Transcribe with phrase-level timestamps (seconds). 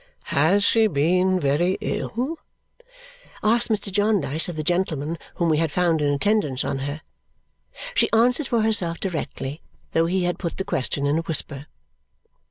[0.33, 2.39] "Has she been very ill?"
[3.43, 3.91] asked Mr.
[3.91, 7.03] Jarndyce of the gentleman whom we had found in attendance on her.
[7.93, 9.61] She answered for herself directly,
[9.91, 11.67] though he had put the question in a whisper.